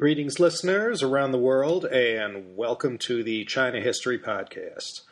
[0.00, 5.02] Greetings, listeners around the world, and welcome to the China History Podcast.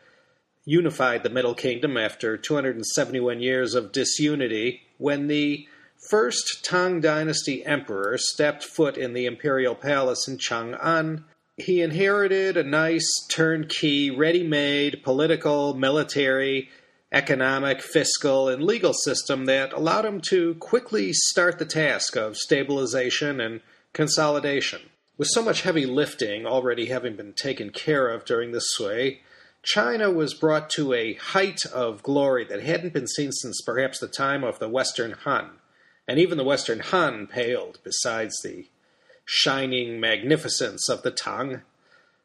[0.66, 5.66] unified the Middle Kingdom after 271 years of disunity, when the
[6.10, 11.24] first Tang dynasty emperor stepped foot in the imperial palace in Chang'an,
[11.56, 16.70] he inherited a nice turnkey, ready made political, military,
[17.12, 23.40] economic, fiscal, and legal system that allowed him to quickly start the task of stabilization
[23.40, 23.62] and
[23.94, 24.82] consolidation.
[25.18, 29.22] With so much heavy lifting already having been taken care of during the Sui,
[29.64, 34.08] China was brought to a height of glory that hadn't been seen since perhaps the
[34.08, 35.52] time of the Western Han.
[36.08, 38.68] And even the Western Han paled besides the
[39.26, 41.62] shining magnificence of the Tang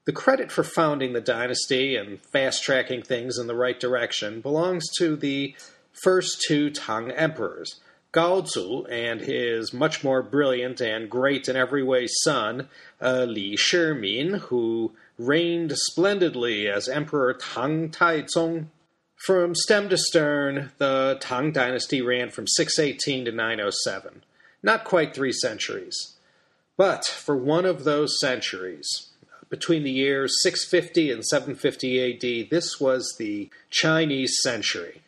[0.05, 4.84] the credit for founding the dynasty and fast tracking things in the right direction belongs
[4.98, 5.55] to the
[6.03, 7.81] first two Tang emperors,
[8.12, 12.69] Gaozu and his much more brilliant and great in every way son,
[13.00, 18.66] uh, Li Shimin, who reigned splendidly as Emperor Tang Taizong.
[19.25, 24.25] From stem to stern, the Tang dynasty ran from 618 to 907,
[24.64, 26.16] not quite three centuries.
[26.77, 29.11] But for one of those centuries,
[29.53, 35.03] between the years 650 and 750 AD, this was the Chinese century.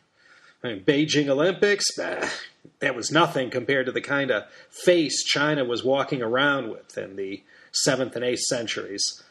[0.63, 2.29] I mean, Beijing Olympics, bah,
[2.77, 7.15] that was nothing compared to the kind of face China was walking around with in
[7.15, 7.43] the
[7.87, 9.23] 7th and 8th centuries.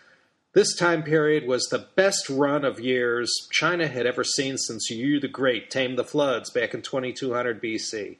[0.52, 5.20] This time period was the best run of years China had ever seen since Yu
[5.20, 8.16] the Great tamed the floods back in 2200 BC.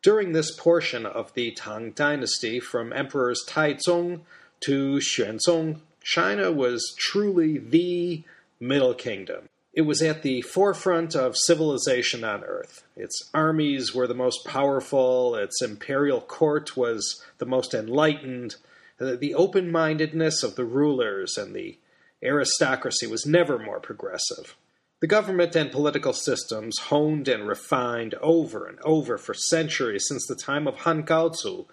[0.00, 4.20] During this portion of the Tang Dynasty, from Emperors Taizong
[4.60, 8.24] to Xuanzong, China was truly the
[8.60, 9.48] Middle Kingdom.
[9.72, 12.84] It was at the forefront of civilization on Earth.
[12.96, 18.56] Its armies were the most powerful, its imperial court was the most enlightened,
[18.98, 21.78] the open mindedness of the rulers and the
[22.22, 24.56] aristocracy was never more progressive.
[25.00, 30.34] The government and political systems, honed and refined over and over for centuries since the
[30.34, 31.66] time of Han Gaozu,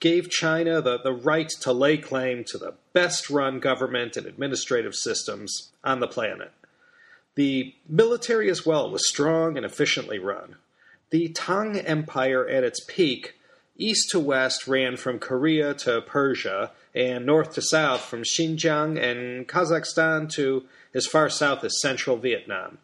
[0.00, 4.94] gave China the, the right to lay claim to the best run government and administrative
[4.94, 6.52] systems on the planet.
[7.36, 10.56] The military as well was strong and efficiently run.
[11.10, 13.34] The Tang Empire at its peak,
[13.76, 19.46] east to west, ran from Korea to Persia, and north to south from Xinjiang and
[19.46, 22.78] Kazakhstan to as far south as central Vietnam.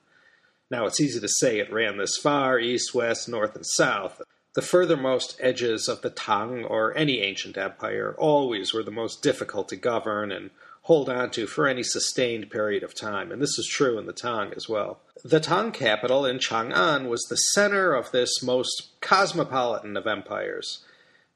[0.71, 4.21] Now, it's easy to say it ran this far, east, west, north, and south.
[4.57, 9.69] The furthermost edges of the Tang or any ancient empire always were the most difficult
[9.69, 10.49] to govern and
[10.85, 14.15] hold on to for any sustained period of time, and this is true in the
[14.15, 15.01] Tang as well.
[15.23, 20.83] The Tang capital in Chang'an was the center of this most cosmopolitan of empires.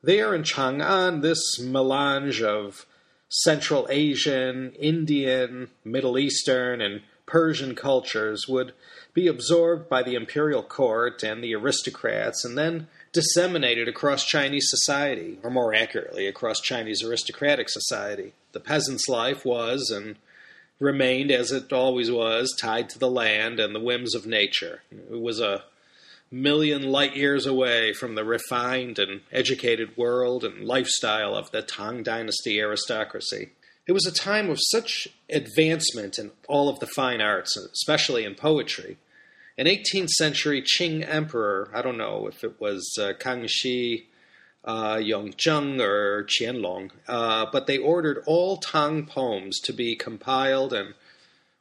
[0.02, 2.86] There in Chang'an, this melange of
[3.28, 8.72] Central Asian, Indian, Middle Eastern, and Persian cultures would
[9.12, 15.38] be absorbed by the imperial court and the aristocrats, and then disseminated across Chinese society,
[15.42, 18.32] or more accurately, across Chinese aristocratic society.
[18.52, 20.16] The peasant's life was and
[20.78, 24.82] remained, as it always was, tied to the land and the whims of nature.
[24.90, 25.64] It was a
[26.30, 32.02] million light years away from the refined and educated world and lifestyle of the Tang
[32.02, 33.50] Dynasty aristocracy.
[33.86, 38.36] It was a time of such advancement in all of the fine arts, especially in
[38.36, 38.98] poetry,
[39.60, 44.06] an 18th century Qing emperor, I don't know if it was uh, Kangxi,
[44.64, 50.94] uh, Yongzheng, or Qianlong, uh, but they ordered all Tang poems to be compiled and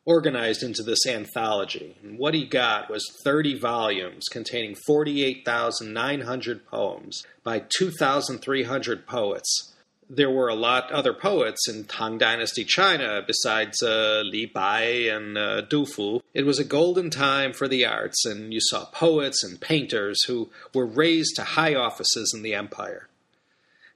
[0.05, 1.97] organized into this anthology.
[2.01, 9.73] And what he got was 30 volumes containing 48,900 poems by 2,300 poets
[10.09, 15.37] there were a lot other poets in Tang Dynasty China besides uh, Li Bai and
[15.37, 16.21] uh, Du Fu.
[16.33, 20.49] It was a golden time for the arts, and you saw poets and painters who
[20.73, 23.07] were raised to high offices in the empire.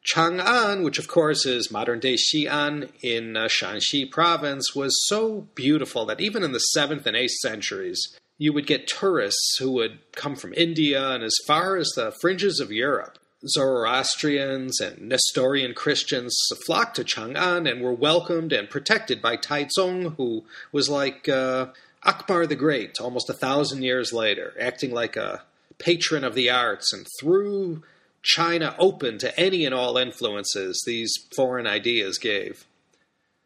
[0.06, 6.06] Chang'an, which of course is modern day Xi'an in uh, Shaanxi province, was so beautiful
[6.06, 10.36] that even in the 7th and 8th centuries, you would get tourists who would come
[10.36, 13.18] from India and as far as the fringes of Europe.
[13.48, 20.46] Zoroastrians and Nestorian Christians flocked to Chang'an and were welcomed and protected by Taizong, who
[20.72, 21.68] was like uh,
[22.04, 25.44] Akbar the Great almost a thousand years later, acting like a
[25.78, 27.84] patron of the arts and threw
[28.22, 32.66] China open to any and all influences these foreign ideas gave.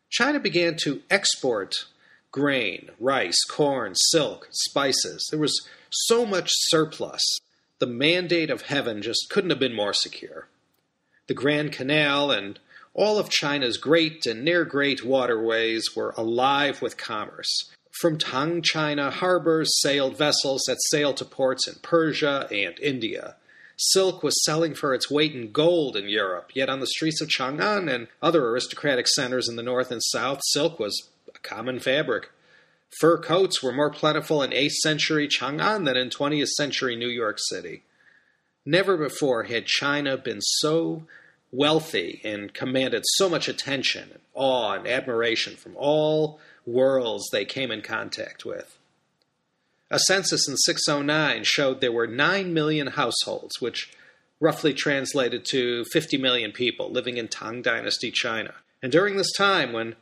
[0.09, 1.73] China began to export
[2.31, 5.27] grain, rice, corn, silk, spices.
[5.31, 7.23] There was so much surplus
[7.79, 10.47] the mandate of heaven just couldn't have been more secure.
[11.27, 12.59] The Grand Canal and
[12.93, 17.71] all of China's great and near great waterways were alive with commerce.
[18.01, 23.35] From Tang China harbors sailed vessels that sailed to ports in Persia and India.
[23.75, 27.27] Silk was selling for its weight in gold in Europe, yet on the streets of
[27.27, 32.31] Chang'an and other aristocratic centers in the north and south, silk was a common fabric.
[32.99, 37.37] Fur coats were more plentiful in 8th century Chang'an than in 20th century New York
[37.39, 37.83] City.
[38.65, 41.03] Never before had China been so
[41.51, 47.71] wealthy and commanded so much attention, and awe, and admiration from all worlds they came
[47.71, 48.77] in contact with.
[49.89, 53.93] A census in 609 showed there were 9 million households, which
[54.39, 58.55] roughly translated to 50 million people living in Tang Dynasty China.
[58.83, 59.95] And during this time, when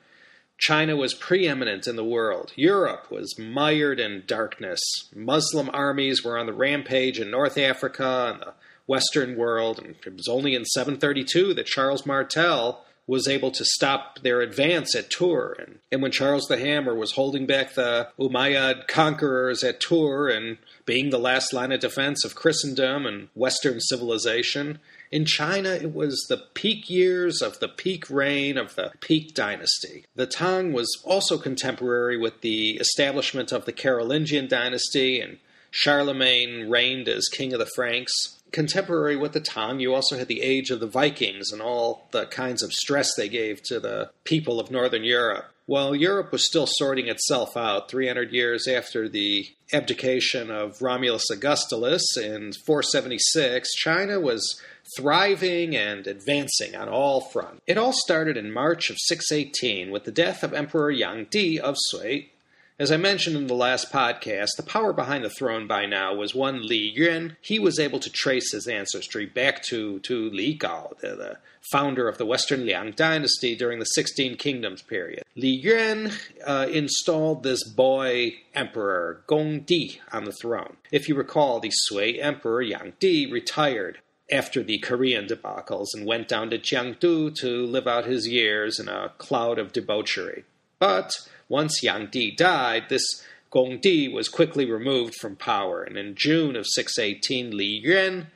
[0.57, 2.53] China was preeminent in the world.
[2.55, 4.79] Europe was mired in darkness.
[5.13, 8.53] Muslim armies were on the rampage in North Africa and the
[8.87, 9.79] Western world.
[9.79, 14.95] And it was only in 732 that Charles Martel was able to stop their advance
[14.95, 15.57] at Tours.
[15.59, 20.57] And, and when Charles the Hammer was holding back the Umayyad conquerors at Tours and
[20.85, 24.79] being the last line of defense of Christendom and Western civilization,
[25.15, 30.03] in China, it was the peak years of the peak reign of the peak dynasty.
[30.13, 35.37] The Tang was also contemporary with the establishment of the Carolingian dynasty, and
[35.71, 38.11] Charlemagne reigned as king of the Franks.
[38.55, 42.25] Contemporary with the Tang, you also had the age of the Vikings and all the
[42.27, 45.51] kinds of stress they gave to the people of Northern Europe.
[45.65, 52.15] While Europe was still sorting itself out 300 years after the abdication of Romulus Augustulus
[52.15, 54.61] in 476, China was
[54.95, 57.59] thriving and advancing on all fronts.
[57.67, 61.75] It all started in March of 618 with the death of Emperor Yang Di of
[61.77, 62.31] Sui.
[62.77, 66.35] As I mentioned in the last podcast, the power behind the throne by now was
[66.35, 67.37] one Li Yuan.
[67.39, 71.37] He was able to trace his ancestry back to, to Li Gao, the, the
[71.71, 75.23] founder of the Western Liang dynasty during the Sixteen Kingdoms period.
[75.37, 76.11] Li Yuan
[76.45, 80.75] uh, installed this boy emperor, Gong Di, on the throne.
[80.91, 83.99] If you recall, the Sui emperor Yang Di retired
[84.29, 88.89] after the Korean debacles and went down to Jiangdu to live out his years in
[88.89, 90.43] a cloud of debauchery.
[90.85, 96.13] But once Yang Di died, this Gong Di was quickly removed from power, and in
[96.13, 98.27] June of 618, Li Yuan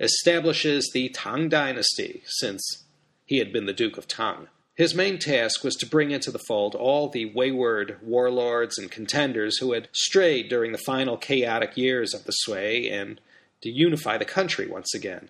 [0.00, 2.84] establishes the Tang dynasty, since
[3.26, 4.48] he had been the Duke of Tang.
[4.74, 9.58] His main task was to bring into the fold all the wayward warlords and contenders
[9.58, 13.20] who had strayed during the final chaotic years of the Sui and
[13.60, 15.28] to unify the country once again.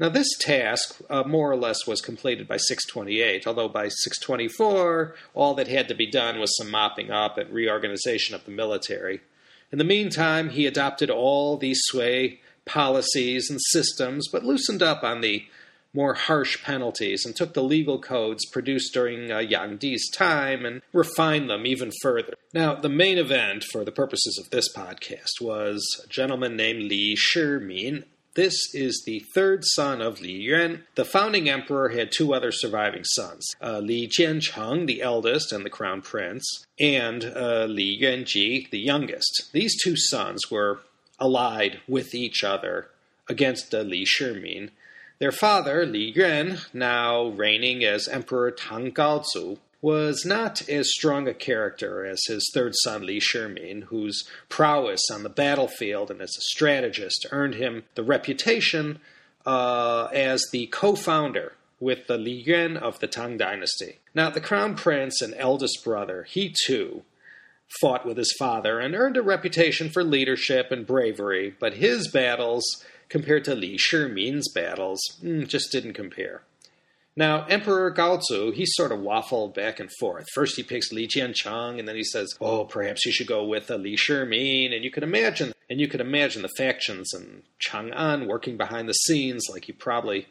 [0.00, 5.54] Now, this task uh, more or less was completed by 628, although by 624, all
[5.54, 9.20] that had to be done was some mopping up and reorganization of the military.
[9.72, 15.20] In the meantime, he adopted all these Sui policies and systems, but loosened up on
[15.20, 15.46] the
[15.92, 20.82] more harsh penalties and took the legal codes produced during uh, Yang Di's time and
[20.92, 22.34] refined them even further.
[22.52, 27.16] Now, the main event for the purposes of this podcast was a gentleman named Li
[27.16, 28.04] Shimin,
[28.34, 30.84] this is the third son of Li Yuan.
[30.94, 35.70] The founding emperor had two other surviving sons uh, Li Jiancheng, the eldest and the
[35.70, 39.50] crown prince, and uh, Li Yuanji, the youngest.
[39.52, 40.80] These two sons were
[41.18, 42.88] allied with each other
[43.28, 44.70] against uh, Li Shimin.
[45.18, 51.34] Their father, Li Yuan, now reigning as Emperor Tang Gaozu, was not as strong a
[51.34, 56.42] character as his third son Li Shimin, whose prowess on the battlefield and as a
[56.42, 58.98] strategist earned him the reputation
[59.46, 63.98] uh, as the co-founder with the Li Yuan of the Tang Dynasty.
[64.14, 67.04] Now, the crown prince and eldest brother, he too
[67.80, 72.84] fought with his father and earned a reputation for leadership and bravery, but his battles,
[73.08, 76.42] compared to Li Shimin's battles, mm, just didn't compare.
[77.18, 80.26] Now, Emperor Gaozu, he sort of waffled back and forth.
[80.32, 83.72] First, he picks Li Jiancheng, and then he says, "Oh, perhaps you should go with
[83.72, 88.28] uh, Li Shimin." And you can imagine, and you can imagine the factions in Chang'an
[88.28, 90.28] working behind the scenes, like you probably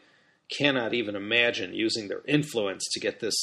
[0.49, 3.35] cannot even imagine using their influence to get this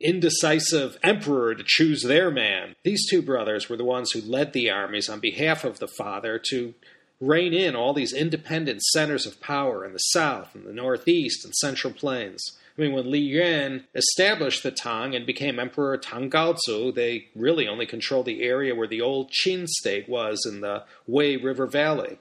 [0.00, 2.74] indecisive emperor to choose their man.
[2.82, 6.36] These two brothers were the ones who led the armies on behalf of the father
[6.50, 6.74] to
[7.20, 11.54] rein in all these independent centers of power in the south and the northeast and
[11.54, 12.58] central plains.
[12.76, 17.68] I mean, when Li Yuan established the Tang and became Emperor Tang Gaozu, they really
[17.68, 22.18] only controlled the area where the old Qin state was in the Wei River Valley.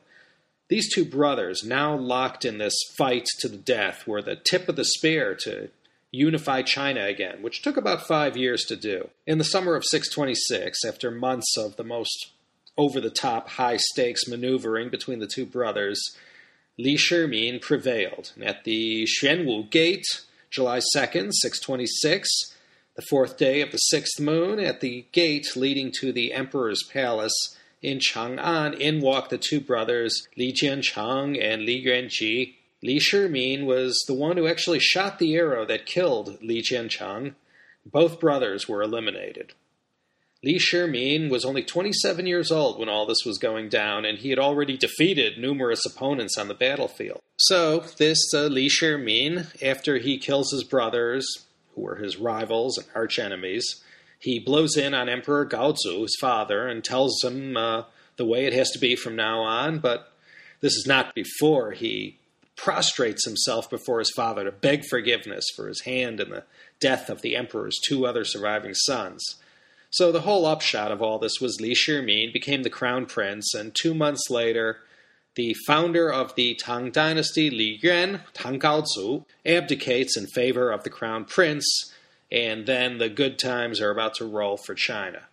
[0.68, 4.76] These two brothers, now locked in this fight to the death, were the tip of
[4.76, 5.70] the spear to
[6.12, 9.10] unify China again, which took about five years to do.
[9.26, 12.32] In the summer of 626, after months of the most
[12.78, 16.02] over the top, high stakes maneuvering between the two brothers,
[16.78, 18.32] Li Shimin prevailed.
[18.42, 20.06] At the Xuanwu Gate,
[20.52, 22.30] July 2nd, 626,
[22.98, 27.58] the fourth day of the sixth moon, at the gate leading to the emperor's palace,
[27.82, 32.56] in Chang'an, in walked the two brothers, Li Jiancheng and Li Yuanji.
[32.84, 37.34] Li Shimin was the one who actually shot the arrow that killed Li Jiancheng.
[37.86, 39.54] Both brothers were eliminated.
[40.44, 44.32] Li Shimin was only 27 years old when all this was going down, and he
[44.32, 47.22] had already defeated numerous opponents on the battlefield.
[47.38, 51.28] So, this uh, Li Shimin, after he kills his brothers,
[51.76, 53.64] who were his rivals and archenemies,
[54.18, 57.84] he blows in on Emperor Gaozu, his father, and tells him uh,
[58.18, 59.78] the way it has to be from now on.
[59.80, 60.12] But
[60.60, 62.18] this is not before he
[62.56, 66.44] prostrates himself before his father to beg forgiveness for his hand in the
[66.80, 69.38] death of the emperor's two other surviving sons.
[69.92, 73.76] So the whole upshot of all this was Li Shimin became the crown prince, and
[73.76, 74.80] two months later,
[75.36, 80.90] the founder of the Tang dynasty, Li Yuan, Tang Gaozu, abdicates in favor of the
[80.90, 81.92] crown prince
[82.32, 85.24] and then the good times are about to roll for China.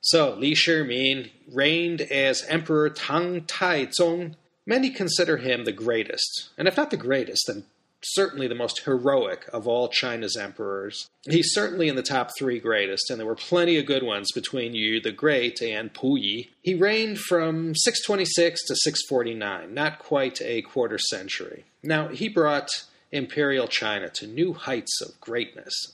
[0.00, 4.34] So Li Shimin reigned as Emperor Tang Taizong.
[4.66, 7.64] Many consider him the greatest, and if not the greatest, then
[8.04, 11.08] certainly the most heroic of all China's emperors.
[11.28, 14.74] He's certainly in the top three greatest, and there were plenty of good ones between
[14.74, 16.48] Yu the Great and Puyi.
[16.62, 21.64] He reigned from 626 to 649, not quite a quarter century.
[21.82, 22.68] Now, he brought
[23.10, 25.92] imperial China to new heights of greatness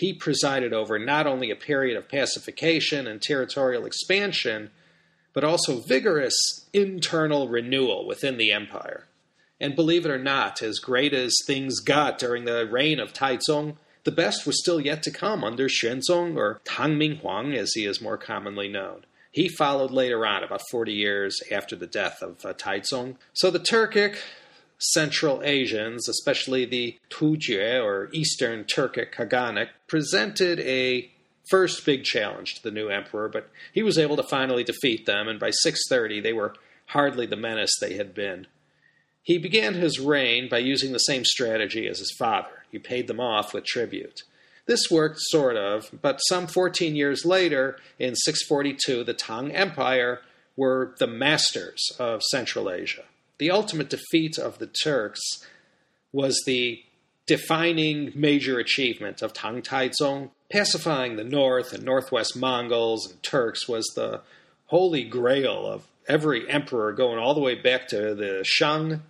[0.00, 4.70] he presided over not only a period of pacification and territorial expansion,
[5.34, 6.34] but also vigorous
[6.72, 9.04] internal renewal within the empire.
[9.60, 13.76] And believe it or not, as great as things got during the reign of Taizong,
[14.04, 18.00] the best was still yet to come under Xuanzong, or Tang Minghuang as he is
[18.00, 19.04] more commonly known.
[19.30, 23.16] He followed later on, about 40 years after the death of uh, Taizong.
[23.32, 24.16] So the Turkic,
[24.78, 31.10] Central Asians, especially the Tujue or Eastern Turkic Khaganate, presented a
[31.50, 35.28] first big challenge to the new emperor, but he was able to finally defeat them,
[35.28, 36.54] and by 630 they were
[36.86, 38.46] hardly the menace they had been.
[39.22, 42.64] He began his reign by using the same strategy as his father.
[42.70, 44.22] He paid them off with tribute.
[44.66, 50.20] This worked sort of, but some 14 years later, in 642, the Tang Empire
[50.56, 53.04] were the masters of Central Asia
[53.40, 55.20] the ultimate defeat of the Turks
[56.12, 56.84] was the
[57.26, 60.30] defining major achievement of Tang Taizong.
[60.52, 64.20] Pacifying the north and northwest Mongols and Turks was the
[64.66, 69.02] holy grail of every emperor going all the way back to the Shang.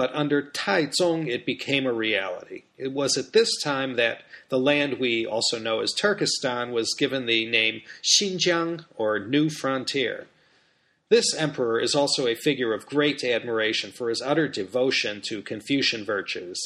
[0.00, 2.62] But under Taizong, it became a reality.
[2.78, 7.26] It was at this time that the land we also know as Turkestan was given
[7.26, 10.26] the name Xinjiang, or New Frontier.
[11.10, 16.06] This emperor is also a figure of great admiration for his utter devotion to Confucian
[16.06, 16.58] virtues.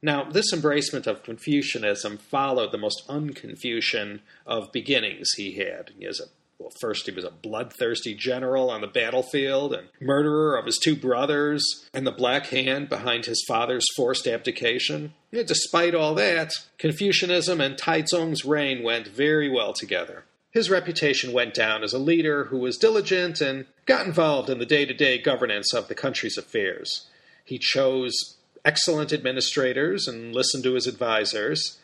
[0.00, 5.90] Now, this embracement of Confucianism followed the most unconfucian of beginnings he had.
[5.98, 6.30] He is a
[6.62, 10.96] well, first he was a bloodthirsty general on the battlefield and murderer of his two
[10.96, 15.14] brothers, and the Black Hand behind his father's forced abdication.
[15.30, 21.54] Yet despite all that, Confucianism and Taizong's reign went very well together his reputation went
[21.54, 25.18] down as a leader who was diligent and got involved in the day to day
[25.18, 27.06] governance of the country's affairs.
[27.44, 31.78] He chose excellent administrators and listened to his advisors.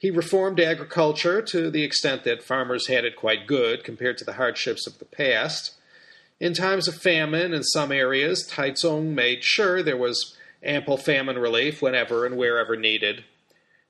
[0.00, 4.32] He reformed agriculture to the extent that farmers had it quite good compared to the
[4.32, 5.74] hardships of the past.
[6.40, 11.82] In times of famine in some areas, Taizong made sure there was ample famine relief
[11.82, 13.24] whenever and wherever needed.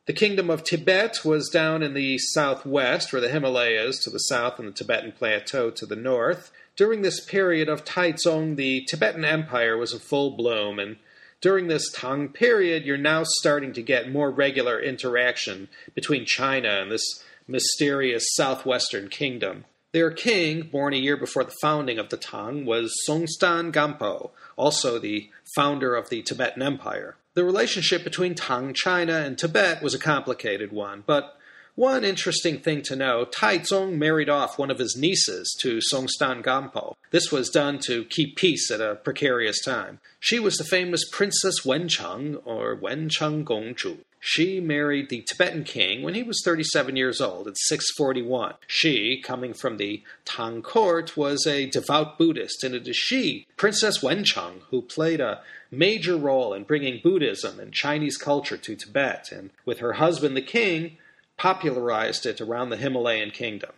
[0.07, 4.59] The kingdom of Tibet was down in the southwest, where the Himalayas to the south
[4.59, 6.51] and the Tibetan Plateau to the north.
[6.75, 10.97] During this period of Taizong, the Tibetan Empire was in full bloom, and
[11.41, 16.91] during this Tang period, you're now starting to get more regular interaction between China and
[16.91, 19.65] this mysterious southwestern kingdom.
[19.93, 24.99] Their king, born a year before the founding of the Tang, was Songtsen Gampo, also
[24.99, 27.17] the founder of the Tibetan Empire.
[27.35, 31.37] The relationship between Tang China and Tibet was a complicated one, but
[31.75, 36.95] One interesting thing to know Taizong married off one of his nieces to Songtsen Gampo.
[37.11, 40.01] This was done to keep peace at a precarious time.
[40.19, 43.99] She was the famous Princess Wencheng, or Wencheng Gongzhu.
[44.23, 48.55] She married the Tibetan king when he was 37 years old in 641.
[48.67, 54.03] She, coming from the Tang court, was a devout Buddhist, and it is she, Princess
[54.03, 59.51] Wencheng, who played a major role in bringing Buddhism and Chinese culture to Tibet, and
[59.65, 60.99] with her husband, the king,
[61.41, 63.71] popularized it around the Himalayan kingdom.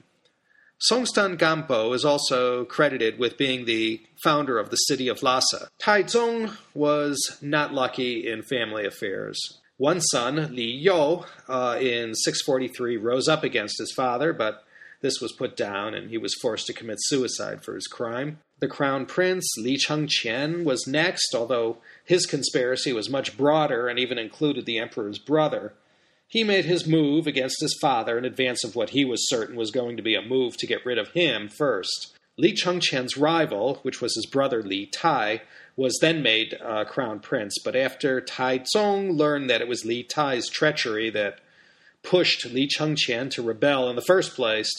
[0.91, 5.69] Songtsen Gampo is also credited with being the founder of the city of Lhasa.
[5.81, 9.61] Taizong was not lucky in family affairs.
[9.77, 14.65] One son, Li You, uh, in 643 rose up against his father, but
[15.01, 18.39] this was put down and he was forced to commit suicide for his crime.
[18.59, 24.19] The crown prince, Li Chengqian, was next, although his conspiracy was much broader and even
[24.19, 25.75] included the emperor's brother.
[26.33, 29.71] He made his move against his father in advance of what he was certain was
[29.71, 32.17] going to be a move to get rid of him first.
[32.39, 35.43] Li Chengqian's rival, which was his brother Li Tai,
[35.77, 40.03] was then made uh, crown prince, but after Tai Taizong learned that it was Li
[40.03, 41.41] Tai's treachery that
[42.03, 44.73] pushed Li Chengqian to rebel in the first place,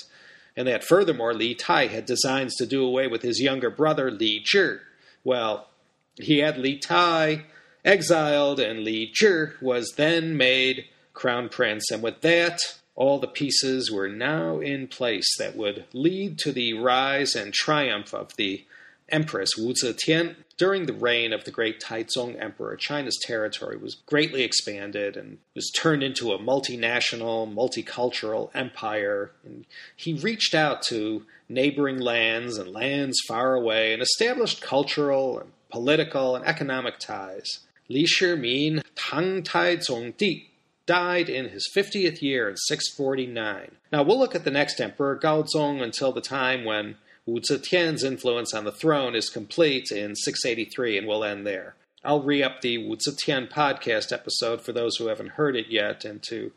[0.57, 4.43] and that furthermore Li Tai had designs to do away with his younger brother Li
[4.43, 4.79] Zhi,
[5.23, 5.69] well,
[6.15, 7.45] he had Li Tai
[7.85, 12.59] exiled, and Li Zhi was then made crown prince, and with that,
[12.95, 18.13] all the pieces were now in place that would lead to the rise and triumph
[18.13, 18.65] of the
[19.09, 20.35] Empress Wu Zetian.
[20.57, 25.71] During the reign of the great Taizong Emperor, China's territory was greatly expanded and was
[25.71, 29.31] turned into a multinational, multicultural empire.
[29.43, 29.65] And
[29.95, 36.35] he reached out to neighboring lands and lands far away and established cultural and political
[36.35, 37.59] and economic ties.
[37.89, 40.52] Li Shimin Tang Taizong Di
[40.85, 43.71] died in his 50th year in 649.
[43.91, 48.53] Now we'll look at the next emperor, Gaozong, until the time when Wu Zetian's influence
[48.53, 51.75] on the throne is complete in 683, and we'll end there.
[52.03, 56.03] I'll re up the Wu Zetian podcast episode for those who haven't heard it yet,
[56.03, 56.51] and to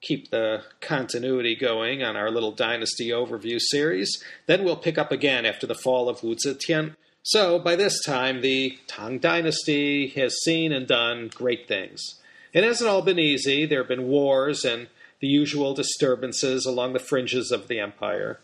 [0.00, 4.22] keep the continuity going on our little dynasty overview series.
[4.46, 6.96] Then we'll pick up again after the fall of Wu Zetian.
[7.22, 12.20] So, by this time, the Tang Dynasty has seen and done great things.
[12.52, 13.66] It hasn't all been easy.
[13.66, 14.88] There have been wars and
[15.20, 18.38] the usual disturbances along the fringes of the empire.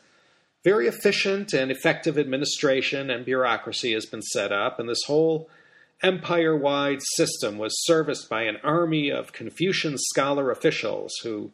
[0.64, 5.48] Very efficient and effective administration and bureaucracy has been set up, and this whole
[6.02, 11.50] empire wide system was serviced by an army of Confucian scholar officials who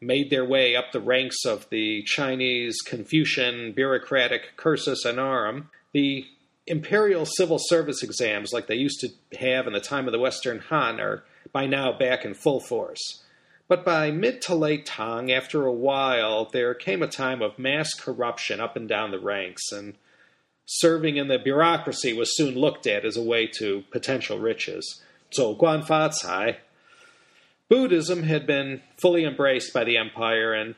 [0.00, 5.66] made their way up the ranks of the Chinese Confucian bureaucratic cursus honorum.
[5.92, 6.26] The
[6.66, 10.60] imperial civil service exams, like they used to have in the time of the Western
[10.70, 13.22] Han, are by now back in full force.
[13.68, 17.94] But by mid to late Tang, after a while, there came a time of mass
[17.94, 19.94] corruption up and down the ranks, and
[20.66, 25.00] serving in the bureaucracy was soon looked at as a way to potential riches.
[25.30, 26.58] So Guan Fa Cai.
[27.68, 30.74] Buddhism had been fully embraced by the empire and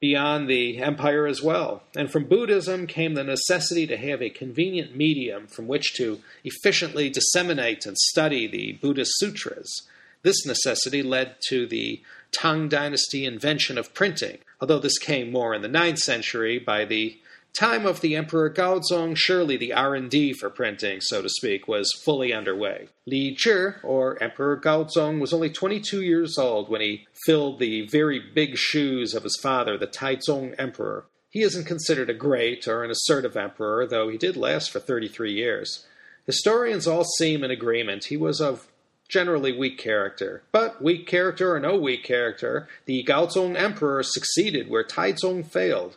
[0.00, 1.82] beyond the empire as well.
[1.94, 7.10] And from Buddhism came the necessity to have a convenient medium from which to efficiently
[7.10, 9.86] disseminate and study the Buddhist sutras.
[10.22, 12.02] This necessity led to the
[12.32, 17.18] Tang Dynasty invention of printing, although this came more in the 9th century by the
[17.52, 22.32] time of the Emperor Gaozong, surely the R&D for printing, so to speak, was fully
[22.32, 22.88] underway.
[23.06, 28.20] Li Zhi, or Emperor Gaozong, was only 22 years old when he filled the very
[28.20, 31.06] big shoes of his father, the Taizong Emperor.
[31.28, 35.32] He isn't considered a great or an assertive emperor, though he did last for 33
[35.32, 35.86] years.
[36.26, 38.68] Historians all seem in agreement he was of
[39.10, 40.42] generally weak character.
[40.52, 45.96] But weak character or no weak character, the Gaozong Emperor succeeded where Taizong failed.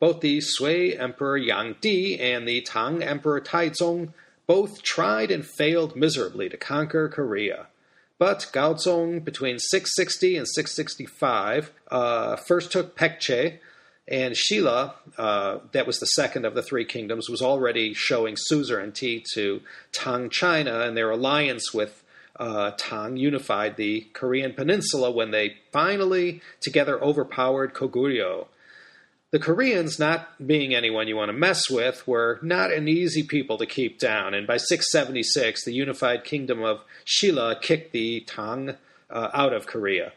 [0.00, 4.12] Both the Sui Emperor Yang Di and the Tang Emperor Taizong
[4.46, 7.66] both tried and failed miserably to conquer Korea.
[8.18, 13.58] But Gaozong, between 660 and 665, uh, first took Paekche,
[14.08, 19.24] and Shilla, uh, that was the second of the three kingdoms, was already showing suzerainty
[19.34, 22.01] to Tang China, and their alliance with
[22.42, 28.48] uh, Tang unified the Korean peninsula when they finally together overpowered Goguryeo.
[29.30, 33.58] The Koreans, not being anyone you want to mess with, were not an easy people
[33.58, 38.74] to keep down, and by 676, the unified kingdom of Shilla kicked the Tang
[39.08, 40.12] uh, out of Korea.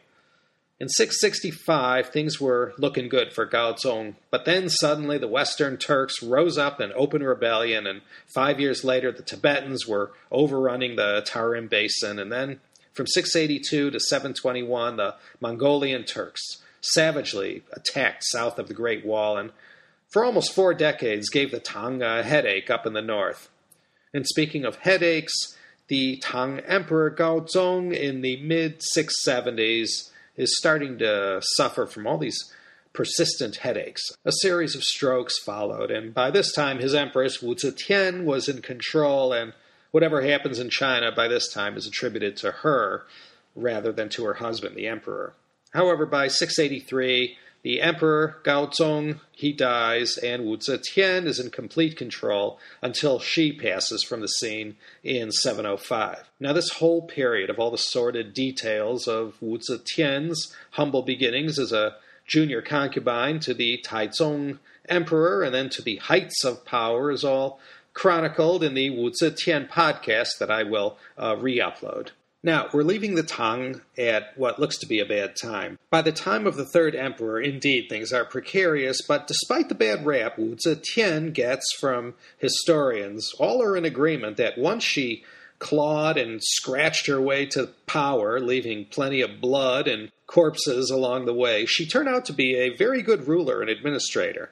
[0.77, 6.57] In 665, things were looking good for Gaozong, but then suddenly the Western Turks rose
[6.57, 8.01] up in open rebellion, and
[8.33, 12.59] five years later the Tibetans were overrunning the Tarim Basin, and then
[12.91, 16.41] from 682 to 721, the Mongolian Turks.
[16.81, 19.51] savagely attacked south of the Great Wall and
[20.11, 23.49] for almost four decades gave the Tang a headache up in the north.
[24.13, 25.33] And speaking of headaches,
[25.88, 32.54] the Tang Emperor Gaozong in the mid 670s is starting to suffer from all these
[32.93, 34.02] persistent headaches.
[34.24, 38.62] A series of strokes followed, and by this time his empress Wu Zetian was in
[38.62, 39.54] control, and
[39.91, 43.06] whatever happens in China by this time is attributed to her
[43.56, 45.34] rather than to her husband, the emperor.
[45.74, 52.60] However, by 683, the emperor Gaozong he dies, and Wu Zetian is in complete control
[52.80, 56.30] until she passes from the scene in 705.
[56.39, 61.71] Now, this whole period of all the sordid details of Wu Zetian's humble beginnings as
[61.71, 61.95] a
[62.28, 67.60] junior concubine to the Taizong emperor and then to the heights of power is all
[67.95, 72.12] chronicled in the Wu Zetian podcast that I will uh, re upload.
[72.45, 75.79] Now, we're leaving the Tang at what looks to be a bad time.
[75.89, 80.05] By the time of the third emperor, indeed, things are precarious, but despite the bad
[80.05, 85.23] rap Wu Zetian gets from historians, all are in agreement that once she
[85.58, 91.34] clawed and scratched her way to power, leaving plenty of blood and corpses along the
[91.34, 94.51] way, she turned out to be a very good ruler and administrator.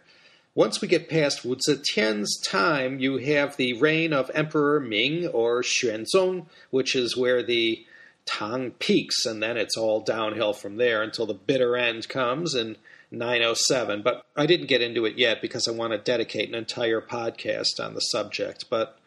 [0.56, 5.64] Once we get past Wu Zetian's time, you have the reign of Emperor Ming or
[5.64, 7.84] Xuanzong, which is where the
[8.26, 12.78] Tang peaks, and then it's all downhill from there until the bitter end comes in
[13.10, 14.04] 907.
[14.04, 17.80] But I didn't get into it yet because I want to dedicate an entire podcast
[17.84, 18.66] on the subject.
[18.70, 18.98] But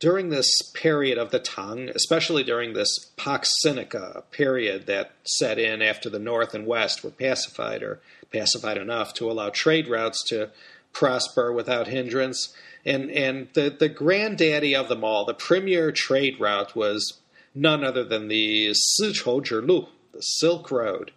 [0.00, 5.82] during this period of the Tang, especially during this Pax Sinica period that set in
[5.82, 8.00] after the North and West were pacified or
[8.32, 10.50] pacified enough to allow trade routes to
[10.92, 12.54] prosper without hindrance.
[12.84, 17.20] And and the, the granddaddy of them all, the premier trade route was
[17.54, 21.12] none other than the the Silk Road.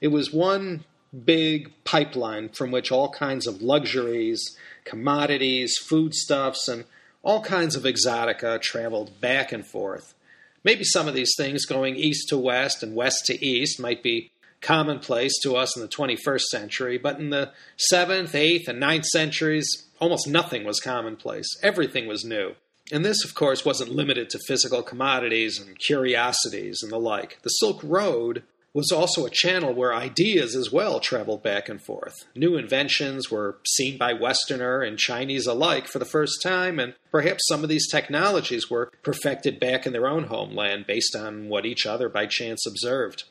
[0.00, 0.84] It was one
[1.24, 6.84] big pipeline from which all kinds of luxuries, commodities, foodstuffs, and
[7.22, 10.14] all kinds of exotica traveled back and forth.
[10.62, 14.30] Maybe some of these things going east to west and west to east might be
[14.64, 17.52] commonplace to us in the 21st century, but in the
[17.92, 21.46] 7th, 8th, and 9th centuries, almost nothing was commonplace.
[21.62, 22.54] Everything was new.
[22.92, 27.40] And this, of course, wasn't limited to physical commodities and curiosities and the like.
[27.42, 28.42] The Silk Road
[28.74, 32.14] was also a channel where ideas as well traveled back and forth.
[32.34, 37.46] New inventions were seen by Westerner and Chinese alike for the first time, and perhaps
[37.46, 41.86] some of these technologies were perfected back in their own homeland based on what each
[41.86, 43.22] other by chance observed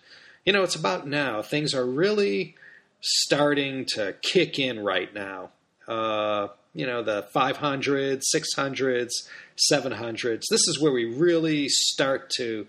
[0.46, 1.42] you know, it's about now.
[1.42, 2.56] Things are really
[3.02, 5.50] starting to kick in right now.
[5.88, 9.12] Uh, you know, the 500s, 600s,
[9.72, 10.44] 700s.
[10.50, 12.68] This is where we really start to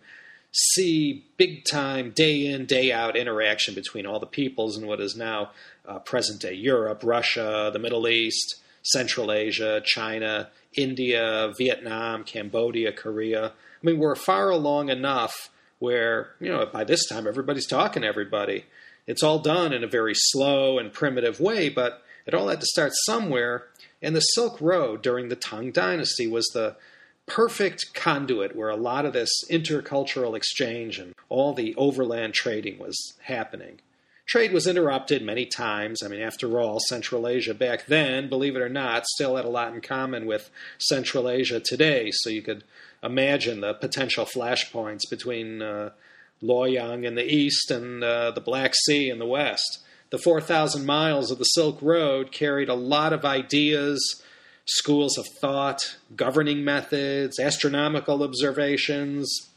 [0.53, 5.17] see big time, day in, day out interaction between all the peoples in what is
[5.17, 5.51] now
[5.87, 13.47] uh, present day Europe, Russia, the Middle East, Central Asia, China, India, Vietnam, Cambodia, Korea.
[13.47, 13.51] I
[13.87, 15.51] mean, we're far along enough
[15.85, 18.65] where, you know, by this time everybody's talking to everybody.
[19.07, 22.67] It's all done in a very slow and primitive way, but it all had to
[22.67, 23.67] start somewhere.
[24.03, 26.77] And the Silk Road during the Tang Dynasty was the
[27.27, 33.15] perfect conduit where a lot of this intercultural exchange and all the overland trading was
[33.23, 33.81] happening.
[34.27, 36.03] Trade was interrupted many times.
[36.03, 39.51] I mean, after all, Central Asia back then, believe it or not, still had a
[39.51, 42.11] lot in common with Central Asia today.
[42.11, 42.65] So you could
[43.05, 45.91] imagine the potential flashpoints between uh,
[46.43, 49.81] Luoyang in the east and uh, the Black Sea in the west.
[50.11, 54.23] The 4,000 miles of the Silk Road carried a lot of ideas,
[54.65, 59.51] schools of thought, governing methods, astronomical observations,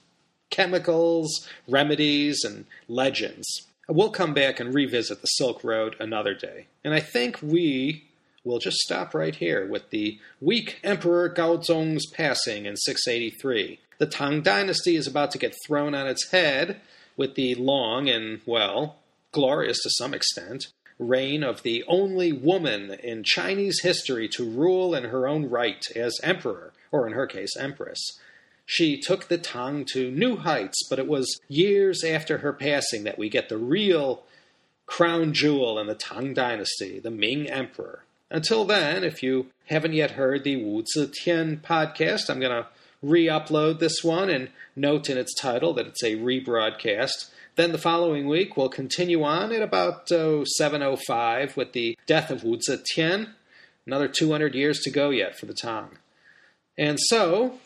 [0.49, 3.67] chemicals, remedies, and legends.
[3.87, 6.67] We'll come back and revisit the Silk Road another day.
[6.83, 8.06] And I think we
[8.47, 13.79] we'll just stop right here with the weak Emperor Gaozong's passing in 683.
[13.97, 16.79] The Tang Dynasty is about to get thrown on its head
[17.17, 18.97] with the long and, well,
[19.31, 25.05] glorious to some extent, reign of the only woman in Chinese history to rule in
[25.05, 27.99] her own right as emperor, or in her case, empress.
[28.65, 33.17] She took the Tang to new heights, but it was years after her passing that
[33.17, 34.23] we get the real
[34.85, 38.03] crown jewel in the Tang Dynasty, the Ming Emperor.
[38.29, 42.67] Until then, if you haven't yet heard the Wu Zetian podcast, I'm going to
[43.01, 47.31] re upload this one and note in its title that it's a rebroadcast.
[47.55, 52.43] Then the following week, we'll continue on at about oh, 7.05 with the death of
[52.43, 53.33] Wu Zetian.
[53.85, 55.97] Another 200 years to go yet for the Tang.
[56.77, 57.59] And so,